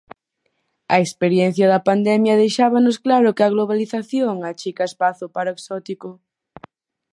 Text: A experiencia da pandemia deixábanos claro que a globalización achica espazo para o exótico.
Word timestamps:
A 0.95 0.97
experiencia 1.05 1.65
da 1.73 1.83
pandemia 1.89 2.39
deixábanos 2.43 2.95
claro 3.05 3.35
que 3.35 3.43
a 3.45 3.53
globalización 3.55 4.35
achica 4.51 4.83
espazo 4.91 5.25
para 5.35 5.53
o 5.53 5.55
exótico. 5.59 6.09